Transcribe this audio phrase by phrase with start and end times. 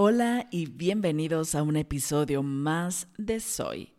[0.00, 3.94] Hola y bienvenidos a un episodio más de Soy.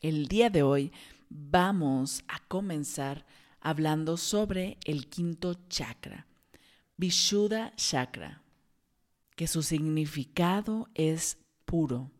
[0.00, 0.90] El día de hoy
[1.30, 3.24] vamos a comenzar
[3.60, 6.26] hablando sobre el quinto chakra,
[6.96, 8.42] Vishuddha Chakra,
[9.36, 12.10] que su significado es puro.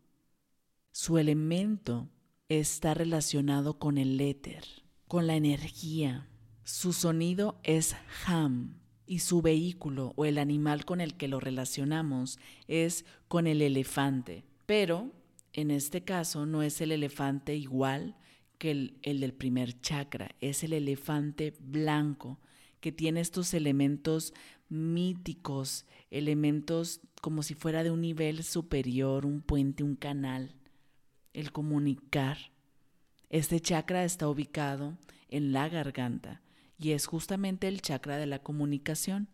[0.93, 2.07] Su elemento
[2.47, 4.63] está relacionado con el éter,
[5.09, 6.29] con la energía.
[6.63, 12.39] Su sonido es Ham y su vehículo o el animal con el que lo relacionamos
[12.67, 14.43] es con el elefante.
[14.65, 15.11] Pero
[15.53, 18.15] en este caso no es el elefante igual
[18.57, 22.39] que el, el, del primer chakra, es el elefante blanco
[22.79, 24.33] que tiene estos elementos
[24.69, 30.55] míticos, elementos como si fuera de un nivel superior, un puente, un canal,
[31.33, 32.37] el comunicar.
[33.29, 34.97] Este chakra está ubicado
[35.29, 36.41] en la garganta
[36.77, 39.29] y es justamente el chakra de la comunicación.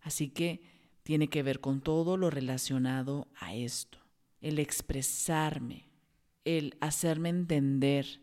[0.00, 0.62] Así que
[1.02, 3.98] tiene que ver con todo lo relacionado a esto.
[4.40, 5.88] El expresarme,
[6.44, 8.20] el hacerme entender,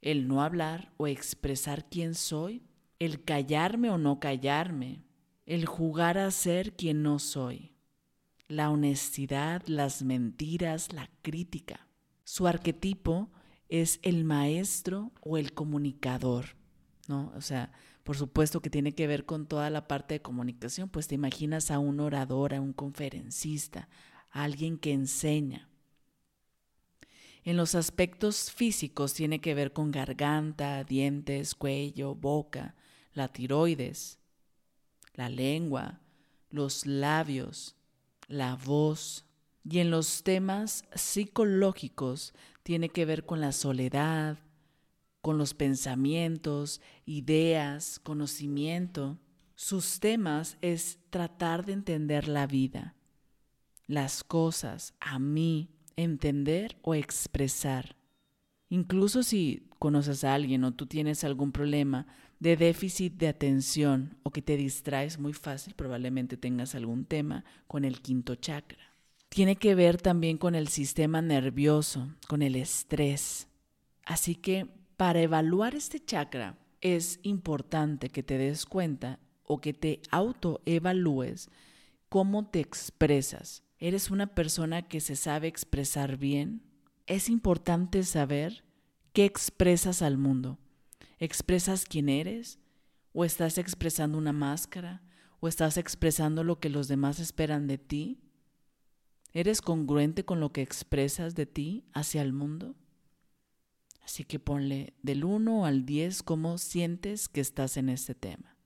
[0.00, 2.62] el no hablar o expresar quién soy,
[2.98, 5.02] el callarme o no callarme,
[5.46, 7.72] el jugar a ser quien no soy,
[8.48, 11.88] la honestidad, las mentiras, la crítica.
[12.24, 13.30] Su arquetipo
[13.68, 16.56] es el maestro o el comunicador.
[17.08, 17.32] ¿No?
[17.36, 17.72] O sea,
[18.02, 21.70] por supuesto que tiene que ver con toda la parte de comunicación, pues te imaginas
[21.70, 23.88] a un orador, a un conferencista,
[24.30, 25.68] a alguien que enseña.
[27.44, 32.74] En los aspectos físicos tiene que ver con garganta, dientes, cuello, boca,
[33.12, 34.18] la tiroides,
[35.14, 36.00] la lengua,
[36.50, 37.76] los labios,
[38.28, 39.26] la voz.
[39.68, 44.38] Y en los temas psicológicos tiene que ver con la soledad,
[45.24, 49.18] con los pensamientos, ideas, conocimiento.
[49.54, 52.94] Sus temas es tratar de entender la vida,
[53.86, 57.96] las cosas, a mí, entender o expresar.
[58.68, 62.06] Incluso si conoces a alguien o tú tienes algún problema
[62.38, 67.86] de déficit de atención o que te distraes muy fácil, probablemente tengas algún tema con
[67.86, 68.94] el quinto chakra.
[69.30, 73.48] Tiene que ver también con el sistema nervioso, con el estrés.
[74.04, 80.00] Así que para evaluar este chakra es importante que te des cuenta o que te
[80.10, 81.50] autoevalúes
[82.08, 83.62] cómo te expresas.
[83.78, 86.62] ¿Eres una persona que se sabe expresar bien?
[87.06, 88.64] Es importante saber
[89.12, 90.58] qué expresas al mundo.
[91.18, 92.58] ¿Expresas quién eres?
[93.12, 95.02] ¿O estás expresando una máscara?
[95.40, 98.20] ¿O estás expresando lo que los demás esperan de ti?
[99.32, 102.76] ¿Eres congruente con lo que expresas de ti hacia el mundo?
[104.04, 108.56] Así que ponle del 1 al 10 cómo sientes que estás en este tema.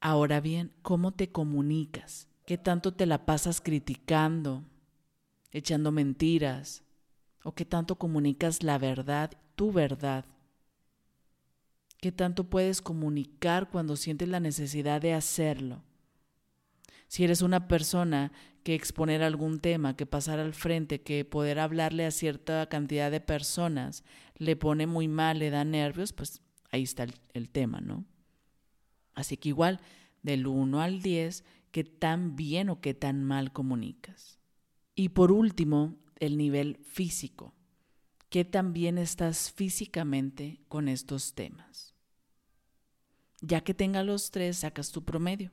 [0.00, 2.26] Ahora bien, ¿cómo te comunicas?
[2.44, 4.64] ¿Qué tanto te la pasas criticando,
[5.52, 6.82] echando mentiras?
[7.44, 10.24] ¿O qué tanto comunicas la verdad, tu verdad?
[11.98, 15.84] ¿Qué tanto puedes comunicar cuando sientes la necesidad de hacerlo?
[17.06, 22.06] Si eres una persona que exponer algún tema, que pasar al frente, que poder hablarle
[22.06, 24.04] a cierta cantidad de personas
[24.36, 28.04] le pone muy mal, le da nervios, pues ahí está el, tema, ¿no?
[29.14, 29.80] Así que igual,
[30.22, 34.38] del 1 al 10, qué tan bien o qué tan mal comunicas.
[34.94, 37.54] Y por último, el nivel físico.
[38.28, 41.94] ¿Qué tan bien estás físicamente con estos temas?
[43.40, 45.52] Ya que tenga los tres, sacas tu promedio.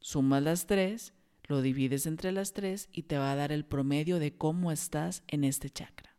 [0.00, 1.14] Sumas las tres,
[1.48, 5.22] lo divides entre las tres y te va a dar el promedio de cómo estás
[5.28, 6.12] en este chakra.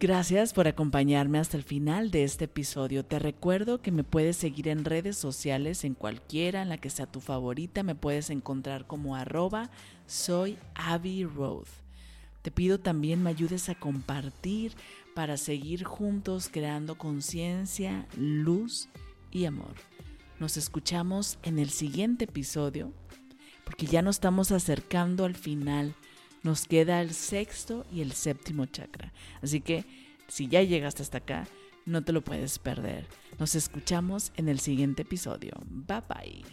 [0.00, 3.04] Gracias por acompañarme hasta el final de este episodio.
[3.04, 7.06] Te recuerdo que me puedes seguir en redes sociales, en cualquiera, en la que sea
[7.06, 7.82] tu favorita.
[7.82, 9.70] Me puedes encontrar como arroba
[10.06, 11.26] soy Abby.
[12.42, 14.72] Te pido también me ayudes a compartir
[15.14, 18.88] para seguir juntos creando conciencia, luz
[19.30, 19.74] y amor.
[20.44, 22.92] Nos escuchamos en el siguiente episodio,
[23.64, 25.94] porque ya nos estamos acercando al final.
[26.42, 29.14] Nos queda el sexto y el séptimo chakra.
[29.40, 29.86] Así que
[30.28, 31.48] si ya llegaste hasta acá,
[31.86, 33.06] no te lo puedes perder.
[33.38, 35.54] Nos escuchamos en el siguiente episodio.
[35.64, 36.44] Bye bye.